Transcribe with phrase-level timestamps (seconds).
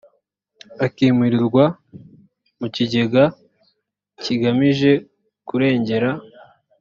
[0.85, 1.63] akimurirwa
[2.59, 3.23] mu kigega
[4.21, 4.91] kigamije
[5.47, 6.09] kurengera